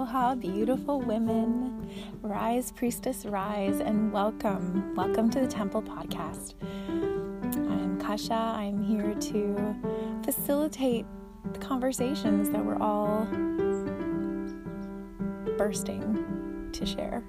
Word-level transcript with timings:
Aloha, 0.00 0.34
beautiful 0.34 1.02
women. 1.02 1.86
Rise, 2.22 2.72
priestess, 2.72 3.26
rise, 3.26 3.80
and 3.80 4.10
welcome. 4.10 4.94
Welcome 4.94 5.28
to 5.28 5.40
the 5.40 5.46
Temple 5.46 5.82
Podcast. 5.82 6.54
I'm 6.88 8.00
Kasia. 8.00 8.32
I'm 8.32 8.82
here 8.82 9.14
to 9.14 9.76
facilitate 10.24 11.04
the 11.52 11.58
conversations 11.58 12.48
that 12.48 12.64
we're 12.64 12.80
all 12.80 13.26
bursting 15.58 16.70
to 16.72 16.86
share. 16.86 17.22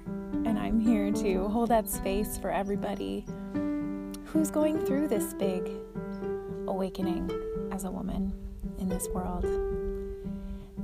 And 0.46 0.58
I'm 0.58 0.80
here 0.80 1.12
to 1.12 1.48
hold 1.48 1.68
that 1.68 1.90
space 1.90 2.38
for 2.38 2.50
everybody 2.50 3.26
who's 4.24 4.50
going 4.50 4.82
through 4.86 5.08
this 5.08 5.34
big 5.34 5.68
awakening 6.66 7.30
as 7.70 7.84
a 7.84 7.90
woman 7.90 8.32
in 8.78 8.88
this 8.88 9.08
world. 9.08 9.44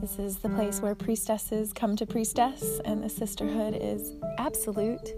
This 0.01 0.21
is 0.21 0.37
the 0.39 0.49
place 0.51 0.81
where 0.81 0.95
priestesses 0.95 1.73
come 1.73 1.97
to 1.97 2.07
priestess, 2.07 2.81
and 2.85 3.03
the 3.03 3.09
sisterhood 3.09 3.77
is 3.81 4.13
absolute. 4.39 5.13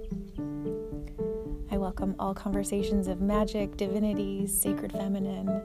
I 1.70 1.76
welcome 1.76 2.14
all 2.18 2.32
conversations 2.32 3.06
of 3.06 3.20
magic, 3.20 3.76
divinity, 3.76 4.46
sacred 4.46 4.92
feminine, 4.92 5.62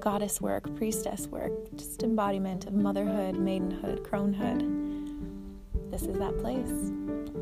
goddess 0.00 0.40
work, 0.40 0.74
priestess 0.76 1.26
work, 1.26 1.52
just 1.76 2.02
embodiment 2.02 2.66
of 2.66 2.72
motherhood, 2.72 3.34
maidenhood, 3.36 4.02
cronehood. 4.02 4.62
This 5.90 6.04
is 6.04 6.18
that 6.18 6.38
place 6.38 6.90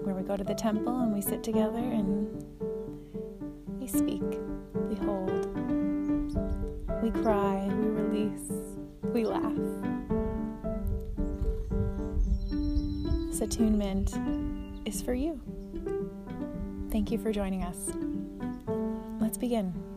where 0.02 0.16
we 0.16 0.22
go 0.22 0.36
to 0.36 0.42
the 0.42 0.56
temple 0.56 1.02
and 1.02 1.14
we 1.14 1.20
sit 1.20 1.44
together 1.44 1.78
and 1.78 2.44
we 3.78 3.86
speak, 3.86 4.24
we 4.88 4.96
hold, 4.96 5.46
we 7.00 7.12
cry, 7.22 7.68
we 7.68 7.86
release, 7.86 8.50
we 9.04 9.24
laugh. 9.24 9.91
Attunement 13.42 14.14
is 14.86 15.02
for 15.02 15.14
you. 15.14 15.40
Thank 16.90 17.10
you 17.10 17.18
for 17.18 17.32
joining 17.32 17.62
us. 17.62 17.90
Let's 19.20 19.38
begin. 19.38 19.91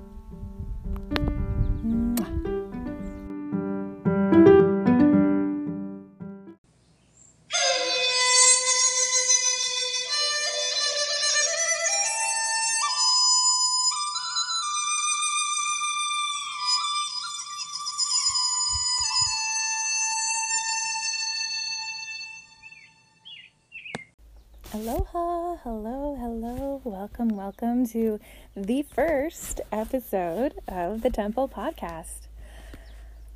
Hello, 25.63 26.15
hello, 26.19 26.81
welcome, 26.83 27.29
welcome 27.29 27.87
to 27.87 28.19
the 28.55 28.81
first 28.81 29.61
episode 29.71 30.53
of 30.67 31.01
the 31.01 31.09
Temple 31.09 31.47
Podcast. 31.47 32.27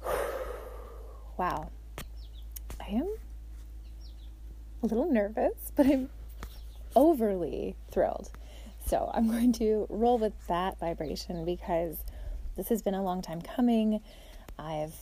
Wow, 1.38 1.70
I 2.82 2.88
am 2.90 3.16
a 4.84 4.86
little 4.88 5.10
nervous, 5.10 5.72
but 5.76 5.86
I'm 5.86 6.10
overly 6.96 7.76
thrilled. 7.92 8.30
So 8.86 9.10
I'm 9.14 9.30
going 9.30 9.54
to 9.54 9.88
roll 9.90 10.18
with 10.18 10.34
that 10.48 10.80
vibration 10.80 11.46
because 11.46 12.04
this 12.58 12.68
has 12.68 12.82
been 12.82 12.96
a 12.96 13.04
long 13.04 13.22
time 13.22 13.42
coming. 13.42 14.02
I've 14.58 14.96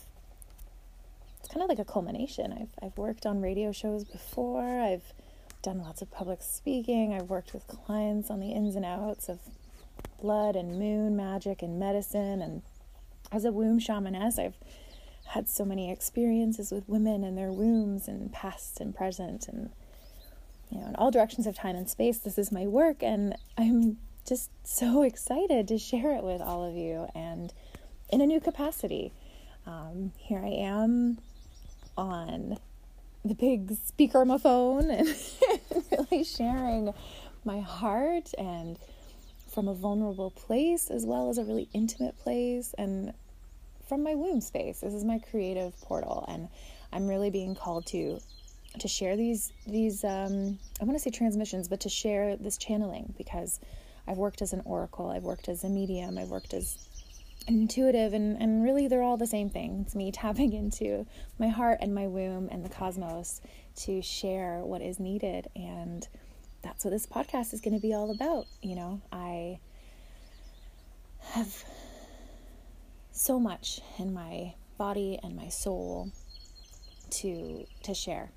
it's 1.39 1.49
kind 1.49 1.63
of 1.63 1.69
like 1.69 1.79
a 1.79 1.85
culmination. 1.85 2.51
I've 2.53 2.85
I've 2.85 2.97
worked 2.97 3.25
on 3.25 3.41
radio 3.41 3.71
shows 3.71 4.03
before. 4.03 4.81
I've 4.81 5.13
done 5.61 5.79
lots 5.79 6.01
of 6.01 6.11
public 6.11 6.41
speaking. 6.41 7.13
I've 7.13 7.29
worked 7.29 7.53
with 7.53 7.67
clients 7.67 8.29
on 8.29 8.39
the 8.39 8.51
ins 8.51 8.75
and 8.75 8.85
outs 8.85 9.29
of 9.29 9.39
blood 10.21 10.55
and 10.55 10.79
moon 10.79 11.15
magic 11.15 11.61
and 11.61 11.79
medicine. 11.79 12.41
And 12.41 12.61
as 13.31 13.45
a 13.45 13.51
womb 13.51 13.79
shamaness, 13.79 14.39
I've 14.39 14.55
had 15.27 15.49
so 15.49 15.65
many 15.65 15.91
experiences 15.91 16.71
with 16.71 16.87
women 16.87 17.23
and 17.23 17.37
their 17.37 17.51
wombs 17.51 18.07
and 18.07 18.31
past 18.31 18.79
and 18.79 18.95
present 18.95 19.47
and 19.47 19.69
you 20.71 20.79
know 20.79 20.87
in 20.87 20.95
all 20.95 21.11
directions 21.11 21.45
of 21.45 21.55
time 21.55 21.75
and 21.75 21.89
space 21.89 22.17
this 22.19 22.37
is 22.37 22.51
my 22.51 22.65
work 22.65 23.03
and 23.03 23.35
i'm 23.57 23.97
just 24.27 24.49
so 24.63 25.01
excited 25.03 25.67
to 25.67 25.77
share 25.77 26.15
it 26.15 26.23
with 26.23 26.41
all 26.41 26.63
of 26.63 26.75
you 26.75 27.07
and 27.13 27.53
in 28.09 28.21
a 28.21 28.25
new 28.25 28.39
capacity 28.39 29.11
um, 29.65 30.13
here 30.17 30.39
i 30.39 30.47
am 30.47 31.17
on 31.97 32.57
the 33.27 33.35
big 33.35 33.75
speaker 33.85 34.19
on 34.19 34.27
my 34.27 34.37
phone 34.37 34.89
and 34.89 35.07
really 35.91 36.23
sharing 36.23 36.93
my 37.45 37.59
heart 37.59 38.31
and 38.37 38.77
from 39.47 39.67
a 39.67 39.73
vulnerable 39.73 40.31
place 40.31 40.89
as 40.89 41.05
well 41.05 41.29
as 41.29 41.37
a 41.37 41.43
really 41.43 41.67
intimate 41.73 42.17
place 42.19 42.75
and 42.77 43.13
from 43.87 44.03
my 44.03 44.15
womb 44.15 44.41
space. 44.41 44.81
This 44.81 44.93
is 44.93 45.03
my 45.03 45.19
creative 45.19 45.79
portal 45.81 46.25
and 46.27 46.49
I'm 46.91 47.07
really 47.07 47.29
being 47.29 47.55
called 47.55 47.85
to 47.87 48.19
to 48.79 48.87
share 48.87 49.15
these 49.15 49.51
these 49.65 50.03
um, 50.03 50.59
I 50.79 50.83
want 50.83 50.97
to 50.97 50.99
say 50.99 51.09
transmissions, 51.09 51.67
but 51.67 51.79
to 51.81 51.89
share 51.89 52.35
this 52.35 52.57
channeling 52.57 53.13
because 53.17 53.59
I've 54.07 54.17
worked 54.17 54.41
as 54.41 54.53
an 54.53 54.61
oracle, 54.65 55.09
I've 55.09 55.23
worked 55.23 55.49
as 55.49 55.63
a 55.63 55.69
medium, 55.69 56.17
I've 56.17 56.29
worked 56.29 56.53
as 56.53 56.77
intuitive 57.45 58.13
and, 58.13 58.41
and 58.41 58.63
really 58.63 58.87
they're 58.87 59.03
all 59.03 59.17
the 59.17 59.27
same 59.27 59.49
thing. 59.49 59.83
It's 59.85 59.95
me 59.95 60.11
tapping 60.13 60.53
into 60.53 61.05
my 61.39 61.47
heart 61.47 61.79
and 61.81 61.93
my 61.93 62.07
womb 62.07 62.49
and 62.51 62.63
the 62.63 62.69
cosmos 62.69 63.41
to 63.77 64.01
share 64.01 64.59
what 64.63 64.81
is 64.81 64.99
needed 64.99 65.47
and 65.55 66.07
that's 66.63 66.83
what 66.83 66.91
this 66.91 67.05
podcast 67.05 67.53
is 67.53 67.61
going 67.61 67.75
to 67.75 67.81
be 67.81 67.93
all 67.93 68.11
about. 68.11 68.45
You 68.61 68.75
know, 68.75 69.01
I 69.11 69.59
have 71.31 71.63
so 73.11 73.39
much 73.39 73.79
in 73.97 74.13
my 74.13 74.53
body 74.77 75.19
and 75.23 75.35
my 75.35 75.49
soul 75.49 76.11
to 77.09 77.65
to 77.83 77.93
share. 77.93 78.31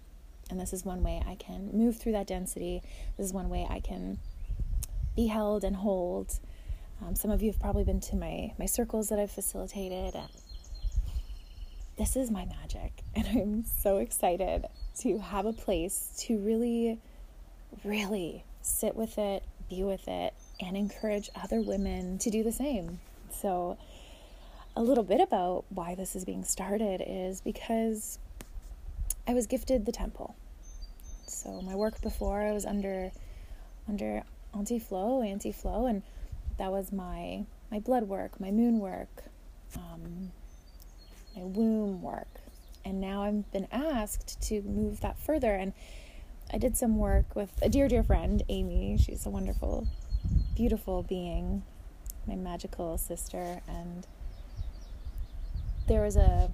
And 0.50 0.60
this 0.60 0.72
is 0.72 0.84
one 0.84 1.02
way 1.02 1.22
I 1.26 1.36
can 1.36 1.70
move 1.72 1.98
through 1.98 2.12
that 2.12 2.26
density. 2.26 2.82
This 3.16 3.26
is 3.26 3.32
one 3.32 3.48
way 3.48 3.66
I 3.68 3.80
can 3.80 4.18
be 5.14 5.26
held 5.26 5.64
and 5.64 5.76
hold 5.76 6.38
um, 7.02 7.14
some 7.14 7.30
of 7.30 7.42
you 7.42 7.50
have 7.50 7.60
probably 7.60 7.84
been 7.84 8.00
to 8.00 8.16
my, 8.16 8.52
my 8.58 8.66
circles 8.66 9.08
that 9.08 9.18
I've 9.18 9.30
facilitated. 9.30 10.14
And 10.14 10.28
this 11.96 12.16
is 12.16 12.30
my 12.30 12.44
magic. 12.44 13.02
And 13.14 13.26
I'm 13.26 13.64
so 13.64 13.98
excited 13.98 14.66
to 15.00 15.18
have 15.18 15.46
a 15.46 15.52
place 15.52 16.12
to 16.20 16.38
really, 16.38 16.98
really 17.84 18.44
sit 18.62 18.94
with 18.94 19.18
it, 19.18 19.42
be 19.68 19.82
with 19.82 20.06
it, 20.06 20.34
and 20.60 20.76
encourage 20.76 21.28
other 21.34 21.60
women 21.60 22.18
to 22.18 22.30
do 22.30 22.42
the 22.42 22.52
same. 22.52 23.00
So, 23.30 23.78
a 24.76 24.82
little 24.82 25.04
bit 25.04 25.20
about 25.20 25.64
why 25.70 25.94
this 25.94 26.14
is 26.14 26.24
being 26.24 26.44
started 26.44 27.02
is 27.04 27.40
because 27.40 28.18
I 29.26 29.34
was 29.34 29.46
gifted 29.46 29.86
the 29.86 29.92
temple. 29.92 30.34
So 31.26 31.60
my 31.62 31.74
work 31.74 32.00
before 32.00 32.42
I 32.42 32.52
was 32.52 32.64
under 32.64 33.12
under 33.88 34.22
Auntie 34.54 34.78
Flo, 34.78 35.22
Auntie 35.22 35.52
Flo, 35.52 35.86
and 35.86 36.02
that 36.60 36.70
was 36.70 36.92
my 36.92 37.46
my 37.70 37.78
blood 37.78 38.02
work, 38.02 38.38
my 38.38 38.50
moon 38.50 38.80
work, 38.80 39.24
um, 39.76 40.30
my 41.34 41.42
womb 41.42 42.02
work, 42.02 42.28
and 42.84 43.00
now 43.00 43.22
I've 43.22 43.50
been 43.50 43.66
asked 43.72 44.42
to 44.48 44.60
move 44.60 45.00
that 45.00 45.18
further. 45.18 45.54
And 45.54 45.72
I 46.52 46.58
did 46.58 46.76
some 46.76 46.98
work 46.98 47.34
with 47.34 47.50
a 47.62 47.70
dear, 47.70 47.88
dear 47.88 48.02
friend, 48.02 48.42
Amy. 48.50 48.98
She's 48.98 49.24
a 49.24 49.30
wonderful, 49.30 49.86
beautiful 50.54 51.02
being, 51.02 51.62
my 52.26 52.36
magical 52.36 52.98
sister, 52.98 53.62
and 53.66 54.06
there 55.88 56.02
was 56.02 56.16
a 56.16 56.52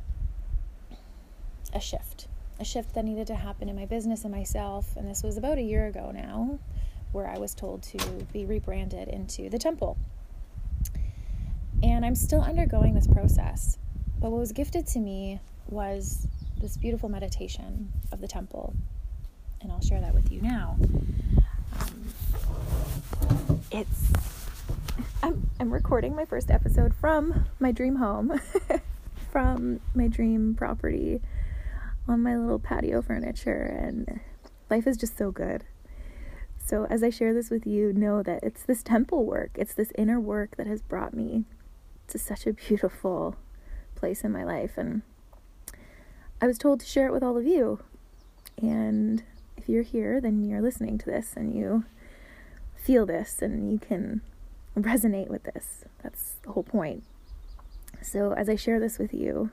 a 1.74 1.80
shift, 1.80 2.28
a 2.60 2.64
shift 2.64 2.94
that 2.94 3.04
needed 3.04 3.26
to 3.26 3.34
happen 3.34 3.68
in 3.68 3.74
my 3.74 3.86
business 3.86 4.22
and 4.22 4.32
myself. 4.32 4.96
And 4.96 5.10
this 5.10 5.24
was 5.24 5.36
about 5.36 5.58
a 5.58 5.62
year 5.62 5.88
ago 5.88 6.12
now 6.14 6.60
where 7.16 7.26
I 7.26 7.38
was 7.38 7.54
told 7.54 7.82
to 7.84 7.98
be 8.30 8.44
rebranded 8.44 9.08
into 9.08 9.48
the 9.48 9.58
temple. 9.58 9.96
And 11.82 12.04
I'm 12.04 12.14
still 12.14 12.42
undergoing 12.42 12.92
this 12.94 13.06
process. 13.06 13.78
But 14.20 14.30
what 14.30 14.38
was 14.38 14.52
gifted 14.52 14.86
to 14.88 14.98
me 14.98 15.40
was 15.68 16.28
this 16.60 16.76
beautiful 16.76 17.08
meditation 17.08 17.90
of 18.12 18.20
the 18.20 18.28
temple. 18.28 18.74
And 19.62 19.72
I'll 19.72 19.80
share 19.80 20.00
that 20.02 20.14
with 20.14 20.30
you 20.30 20.42
now. 20.42 20.76
Um, 21.80 23.62
it's, 23.70 24.12
I'm, 25.22 25.48
I'm 25.58 25.72
recording 25.72 26.14
my 26.14 26.26
first 26.26 26.50
episode 26.50 26.94
from 26.94 27.46
my 27.58 27.72
dream 27.72 27.96
home, 27.96 28.38
from 29.32 29.80
my 29.94 30.06
dream 30.06 30.54
property 30.54 31.22
on 32.06 32.22
my 32.22 32.36
little 32.36 32.58
patio 32.58 33.00
furniture. 33.00 33.62
And 33.62 34.20
life 34.68 34.86
is 34.86 34.98
just 34.98 35.16
so 35.16 35.30
good. 35.30 35.64
So, 36.66 36.84
as 36.90 37.04
I 37.04 37.10
share 37.10 37.32
this 37.32 37.48
with 37.48 37.64
you, 37.64 37.92
know 37.92 38.24
that 38.24 38.42
it's 38.42 38.64
this 38.64 38.82
temple 38.82 39.24
work, 39.24 39.50
it's 39.54 39.72
this 39.72 39.92
inner 39.96 40.18
work 40.18 40.56
that 40.56 40.66
has 40.66 40.82
brought 40.82 41.14
me 41.14 41.44
to 42.08 42.18
such 42.18 42.44
a 42.44 42.52
beautiful 42.52 43.36
place 43.94 44.24
in 44.24 44.32
my 44.32 44.42
life. 44.42 44.72
And 44.76 45.02
I 46.42 46.48
was 46.48 46.58
told 46.58 46.80
to 46.80 46.86
share 46.86 47.06
it 47.06 47.12
with 47.12 47.22
all 47.22 47.36
of 47.36 47.46
you. 47.46 47.78
And 48.60 49.22
if 49.56 49.68
you're 49.68 49.84
here, 49.84 50.20
then 50.20 50.42
you're 50.42 50.60
listening 50.60 50.98
to 50.98 51.06
this 51.06 51.34
and 51.36 51.54
you 51.54 51.84
feel 52.74 53.06
this 53.06 53.40
and 53.40 53.70
you 53.70 53.78
can 53.78 54.22
resonate 54.76 55.28
with 55.28 55.44
this. 55.44 55.84
That's 56.02 56.34
the 56.42 56.50
whole 56.50 56.64
point. 56.64 57.04
So, 58.02 58.32
as 58.32 58.48
I 58.48 58.56
share 58.56 58.80
this 58.80 58.98
with 58.98 59.14
you, 59.14 59.50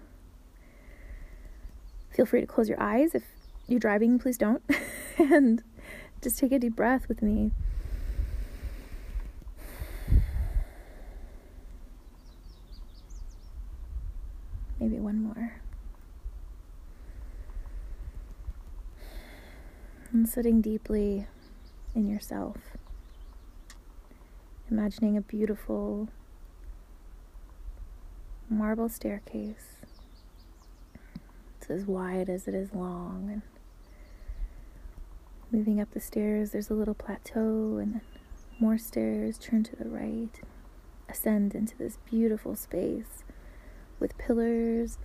feel 2.10 2.26
free 2.26 2.42
to 2.42 2.48
close 2.48 2.70
your 2.70 2.82
eyes. 2.82 3.14
If 3.14 3.24
you're 3.68 3.80
driving, 3.80 4.18
please 4.18 4.40
don't. 4.40 4.64
and 5.20 5.62
just 6.24 6.40
take 6.40 6.54
a 6.54 6.60
deep 6.60 6.74
breath 6.74 7.10
with 7.10 7.22
me. 7.22 7.52
Maybe 14.80 15.00
one 15.00 15.22
more. 15.22 15.62
And 20.14 20.30
sitting 20.30 20.62
deeply 20.62 21.28
in 21.94 22.08
yourself, 22.08 22.58
imagining 24.72 25.18
a 25.18 25.22
beautiful 25.22 26.08
marble 28.50 28.88
staircase. 28.88 29.76
It's 31.60 31.70
as 31.70 31.86
wide 31.86 32.30
as 32.30 32.48
it 32.48 32.54
is 32.54 32.74
long, 32.74 33.42
moving 35.54 35.80
up 35.80 35.92
the 35.92 36.00
stairs, 36.00 36.50
there's 36.52 36.72
a 36.72 36.74
little 36.74 36.96
plateau, 36.96 37.78
and 37.78 37.94
then 37.94 38.02
more 38.60 38.78
stairs. 38.78 39.38
Turn 39.38 39.64
to 39.64 39.76
the 39.76 39.88
right, 39.88 40.42
ascend 41.08 41.54
into 41.54 41.78
this 41.78 42.00
beautiful 42.10 42.56
space 42.56 43.24
with 44.00 44.18
pillars, 44.18 44.98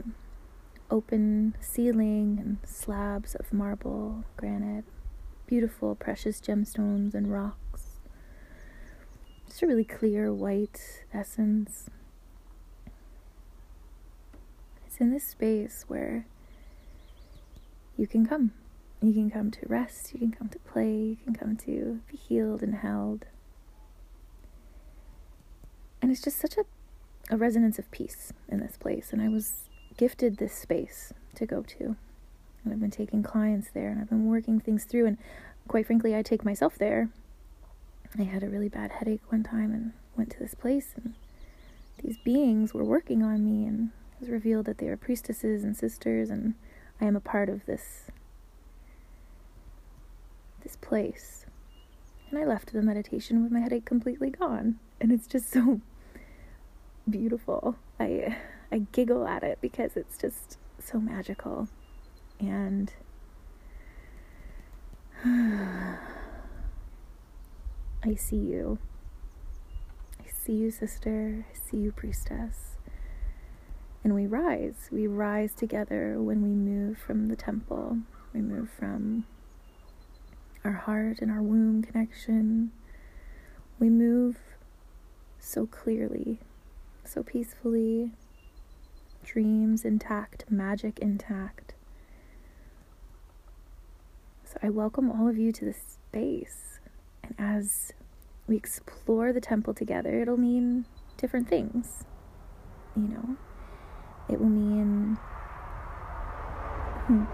open 0.90 1.54
ceiling, 1.60 2.38
and 2.40 2.56
slabs 2.64 3.34
of 3.34 3.52
marble, 3.52 4.24
granite, 4.38 4.86
beautiful 5.46 5.94
precious 5.94 6.40
gemstones 6.40 7.14
and 7.14 7.30
rocks. 7.30 8.00
Just 9.46 9.62
a 9.62 9.66
really 9.66 9.84
clear 9.84 10.32
white 10.32 11.04
essence. 11.12 11.90
It's 14.86 14.96
in 14.98 15.12
this 15.12 15.24
space 15.24 15.84
where 15.88 16.26
you 17.98 18.06
can 18.06 18.26
come. 18.26 18.52
You 19.00 19.12
can 19.12 19.30
come 19.30 19.50
to 19.52 19.60
rest, 19.66 20.12
you 20.12 20.18
can 20.18 20.32
come 20.32 20.48
to 20.48 20.58
play, 20.58 20.92
you 20.92 21.16
can 21.24 21.34
come 21.34 21.56
to 21.58 22.00
be 22.10 22.16
healed 22.16 22.62
and 22.62 22.74
held. 22.74 23.26
And 26.02 26.10
it's 26.10 26.22
just 26.22 26.40
such 26.40 26.56
a, 26.56 26.64
a 27.32 27.36
resonance 27.36 27.78
of 27.78 27.90
peace 27.90 28.32
in 28.48 28.58
this 28.58 28.76
place. 28.76 29.12
And 29.12 29.22
I 29.22 29.28
was 29.28 29.68
gifted 29.96 30.36
this 30.36 30.54
space 30.54 31.12
to 31.36 31.46
go 31.46 31.62
to. 31.62 31.96
And 32.64 32.72
I've 32.72 32.80
been 32.80 32.90
taking 32.90 33.22
clients 33.22 33.68
there 33.72 33.88
and 33.88 34.00
I've 34.00 34.08
been 34.08 34.26
working 34.26 34.58
things 34.58 34.84
through. 34.84 35.06
And 35.06 35.18
quite 35.68 35.86
frankly, 35.86 36.16
I 36.16 36.22
take 36.22 36.44
myself 36.44 36.76
there. 36.76 37.10
I 38.18 38.22
had 38.22 38.42
a 38.42 38.48
really 38.48 38.68
bad 38.68 38.92
headache 38.92 39.20
one 39.30 39.42
time 39.42 39.72
and 39.72 39.92
went 40.16 40.30
to 40.30 40.38
this 40.38 40.54
place, 40.54 40.94
and 40.96 41.14
these 42.02 42.16
beings 42.18 42.72
were 42.72 42.84
working 42.84 43.22
on 43.22 43.44
me. 43.44 43.66
And 43.66 43.90
it 44.14 44.20
was 44.20 44.30
revealed 44.30 44.66
that 44.66 44.78
they 44.78 44.86
were 44.86 44.96
priestesses 44.96 45.62
and 45.62 45.76
sisters, 45.76 46.30
and 46.30 46.54
I 47.00 47.04
am 47.04 47.16
a 47.16 47.20
part 47.20 47.48
of 47.48 47.66
this 47.66 48.10
this 50.68 50.76
place. 50.76 51.46
And 52.30 52.38
I 52.38 52.44
left 52.44 52.74
the 52.74 52.82
meditation 52.82 53.42
with 53.42 53.50
my 53.50 53.60
headache 53.60 53.86
completely 53.86 54.28
gone. 54.28 54.78
And 55.00 55.10
it's 55.10 55.26
just 55.26 55.50
so 55.50 55.80
beautiful. 57.08 57.76
I 57.98 58.36
I 58.70 58.80
giggle 58.92 59.26
at 59.26 59.42
it 59.42 59.58
because 59.62 59.96
it's 59.96 60.18
just 60.18 60.58
so 60.78 61.00
magical. 61.00 61.68
And 62.38 62.92
I 65.24 65.96
see 68.14 68.36
you. 68.36 68.78
I 70.20 70.26
see 70.28 70.52
you, 70.52 70.70
sister. 70.70 71.46
I 71.50 71.54
see 71.58 71.78
you, 71.78 71.92
priestess. 71.92 72.76
And 74.04 74.14
we 74.14 74.26
rise. 74.26 74.90
We 74.92 75.06
rise 75.06 75.54
together 75.54 76.20
when 76.20 76.42
we 76.42 76.50
move 76.50 76.98
from 76.98 77.28
the 77.28 77.36
temple. 77.36 78.00
We 78.34 78.42
move 78.42 78.68
from 78.78 79.24
our 80.64 80.72
heart 80.72 81.20
and 81.20 81.30
our 81.30 81.42
womb 81.42 81.82
connection. 81.82 82.72
We 83.78 83.88
move 83.88 84.36
so 85.38 85.66
clearly, 85.66 86.40
so 87.04 87.22
peacefully, 87.22 88.12
dreams 89.24 89.84
intact, 89.84 90.44
magic 90.50 90.98
intact. 90.98 91.74
So 94.44 94.56
I 94.62 94.70
welcome 94.70 95.10
all 95.10 95.28
of 95.28 95.38
you 95.38 95.52
to 95.52 95.64
this 95.64 95.98
space. 96.08 96.80
And 97.22 97.34
as 97.38 97.92
we 98.46 98.56
explore 98.56 99.32
the 99.32 99.40
temple 99.40 99.74
together, 99.74 100.22
it'll 100.22 100.38
mean 100.38 100.86
different 101.16 101.48
things. 101.48 102.04
You 102.96 103.08
know, 103.08 103.36
it 104.28 104.40
will 104.40 104.48
mean, 104.48 105.18
hmm, 107.06 107.24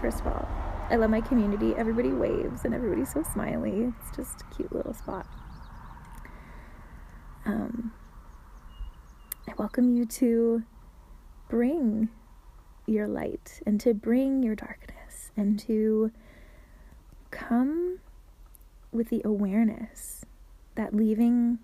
first 0.00 0.20
of 0.20 0.26
all, 0.26 0.63
I 0.90 0.96
love 0.96 1.08
my 1.08 1.22
community. 1.22 1.74
Everybody 1.74 2.10
waves 2.10 2.66
and 2.66 2.74
everybody's 2.74 3.10
so 3.10 3.22
smiley. 3.22 3.92
It's 4.00 4.14
just 4.14 4.42
a 4.42 4.54
cute 4.54 4.70
little 4.70 4.92
spot. 4.92 5.26
Um, 7.46 7.92
I 9.48 9.54
welcome 9.56 9.96
you 9.96 10.04
to 10.04 10.62
bring 11.48 12.10
your 12.86 13.08
light 13.08 13.62
and 13.66 13.80
to 13.80 13.94
bring 13.94 14.42
your 14.42 14.54
darkness 14.54 15.32
and 15.38 15.58
to 15.60 16.12
come 17.30 18.00
with 18.92 19.08
the 19.08 19.22
awareness 19.24 20.26
that 20.74 20.94
leaving 20.94 21.60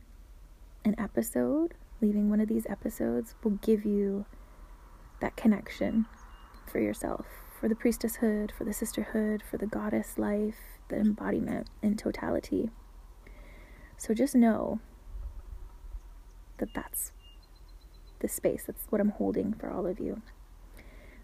an 0.83 0.95
episode, 0.99 1.75
leaving 2.01 2.31
one 2.31 2.41
of 2.41 2.49
these 2.49 2.67
episodes, 2.71 3.35
will 3.45 3.59
give 3.63 3.85
you 3.85 4.25
that 5.21 5.37
connection 5.37 6.07
for 6.67 6.81
yourself 6.81 7.27
for 7.61 7.69
the 7.69 7.75
priestesshood, 7.75 8.51
for 8.51 8.65
the 8.65 8.73
sisterhood, 8.73 9.43
for 9.49 9.59
the 9.59 9.67
goddess 9.67 10.17
life, 10.17 10.79
the 10.89 10.97
embodiment 10.97 11.67
in 11.83 11.95
totality. 11.95 12.71
So 13.99 14.15
just 14.15 14.35
know 14.35 14.81
that 16.57 16.73
that's 16.75 17.13
the 18.21 18.29
space, 18.29 18.65
that's 18.67 18.87
what 18.89 19.01
I'm 19.01 19.11
holding 19.11 19.53
for 19.53 19.71
all 19.71 19.87
of 19.87 20.01
you. 20.01 20.23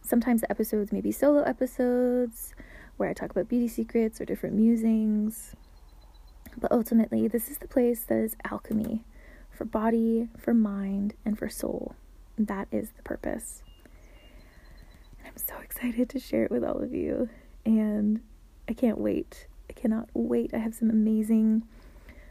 Sometimes 0.03 0.43
the 0.43 0.51
episodes 0.51 0.93
may 0.93 1.01
be 1.01 1.11
solo 1.11 1.43
episodes 1.43 2.55
where 2.99 3.09
I 3.09 3.15
talk 3.15 3.31
about 3.31 3.49
beauty 3.49 3.69
secrets 3.69 4.21
or 4.21 4.27
different 4.27 4.55
musings. 4.55 5.55
But 6.59 6.71
ultimately, 6.71 7.29
this 7.29 7.51
is 7.51 7.59
the 7.59 7.69
place 7.69 8.03
that 8.05 8.19
is 8.19 8.37
alchemy 8.45 9.05
for 9.51 9.65
body, 9.65 10.29
for 10.39 10.55
mind, 10.55 11.15
and 11.25 11.39
for 11.39 11.49
soul. 11.49 11.95
That 12.39 12.69
is 12.71 12.91
the 12.91 13.03
purpose. 13.03 13.63
I'm 15.37 15.43
so 15.47 15.57
excited 15.63 16.09
to 16.11 16.19
share 16.19 16.45
it 16.45 16.51
with 16.51 16.65
all 16.65 16.79
of 16.79 16.95
you. 16.95 17.29
And 17.67 18.21
I 18.69 18.73
can't 18.73 18.99
wait. 18.99 19.47
I 19.69 19.75
cannot 19.75 20.09
wait. 20.15 20.55
I 20.55 20.59
have 20.59 20.75
some 20.75 20.89
amazing 20.89 21.65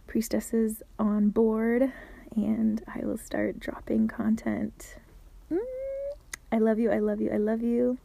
priestesses 0.08 0.82
on 0.98 1.30
board, 1.30 1.92
and 2.36 2.82
I 2.88 3.06
will 3.06 3.18
start 3.18 3.60
dropping 3.60 4.08
content. 4.08 4.96
Mm, 5.52 5.60
I 6.52 6.58
love 6.58 6.80
you. 6.80 6.92
I 6.92 6.98
love 6.98 7.22
you. 7.22 7.30
I 7.32 7.38
love 7.38 7.62
you. 7.62 8.00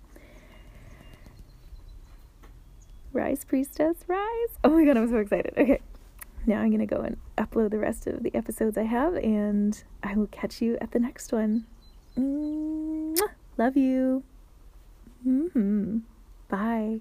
Rise, 3.12 3.44
priestess, 3.44 3.96
rise. 4.06 4.48
Oh 4.64 4.70
my 4.70 4.84
god, 4.84 4.98
I'm 4.98 5.08
so 5.08 5.16
excited. 5.16 5.54
Okay. 5.56 5.80
Now 6.46 6.60
I'm 6.60 6.68
going 6.68 6.86
to 6.86 6.86
go 6.86 7.00
and 7.00 7.16
upload 7.38 7.70
the 7.70 7.78
rest 7.78 8.06
of 8.06 8.22
the 8.22 8.34
episodes 8.34 8.76
I 8.76 8.84
have, 8.84 9.14
and 9.14 9.82
I 10.02 10.14
will 10.14 10.26
catch 10.26 10.60
you 10.60 10.76
at 10.80 10.92
the 10.92 10.98
next 10.98 11.32
one. 11.32 11.64
Mwah. 12.18 13.16
Love 13.56 13.76
you. 13.76 14.24
Mm-hmm. 15.26 15.98
Bye. 16.48 17.00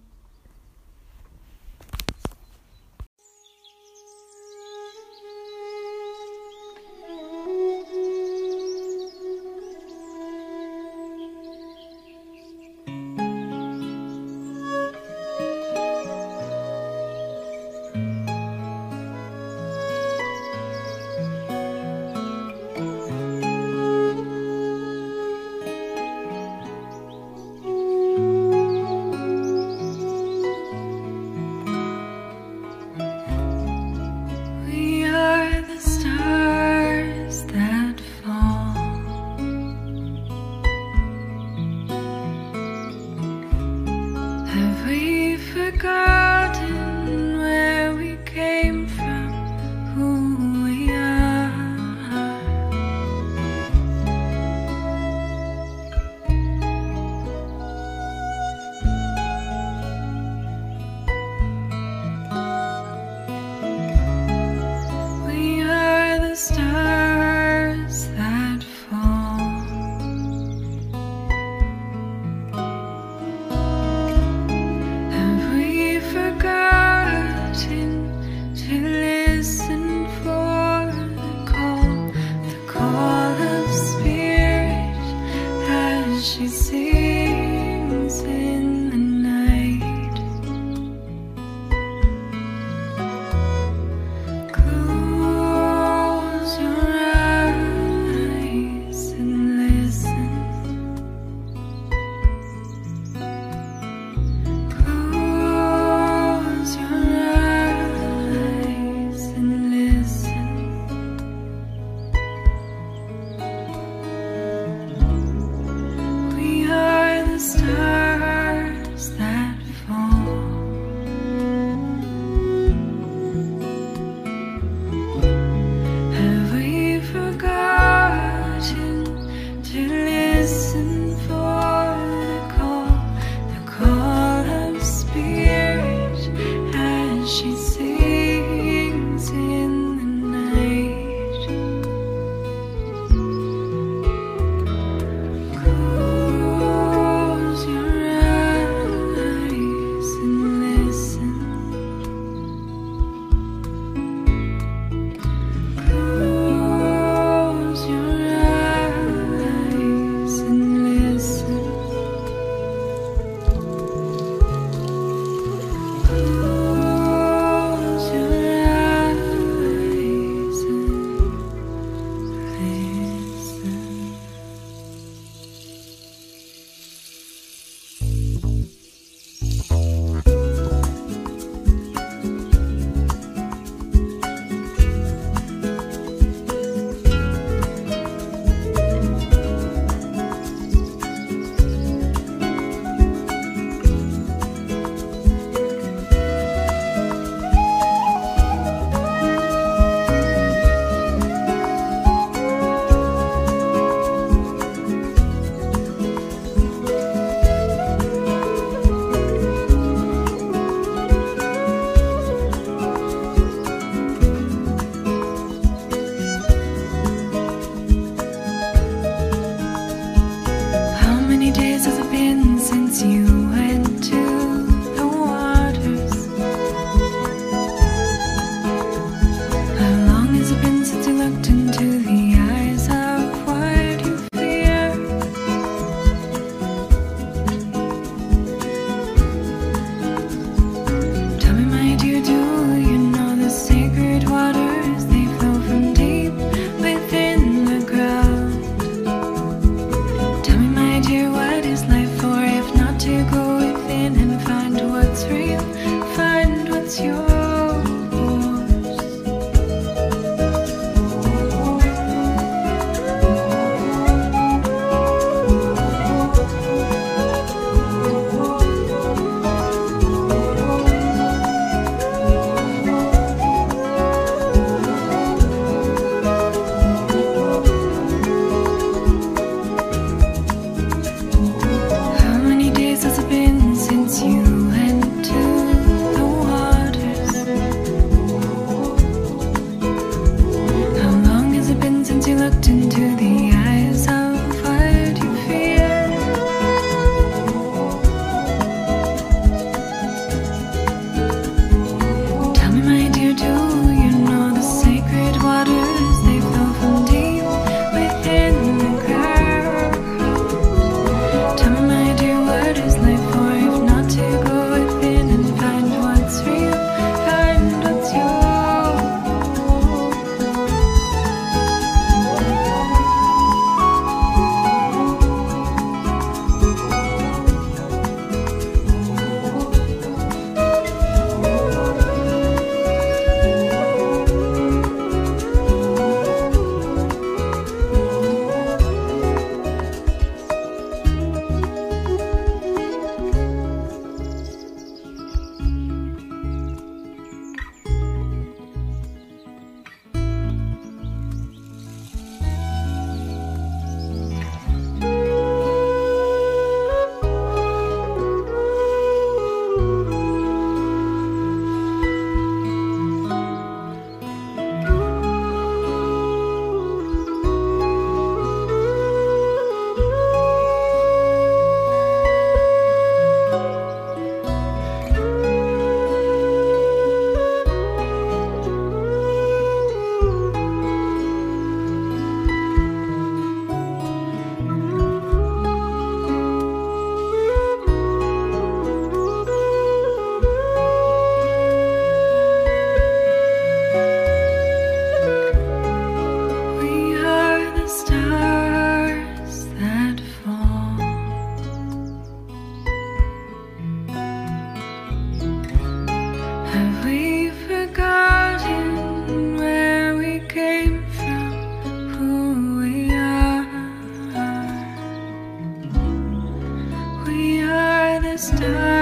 Stars 418.40 418.99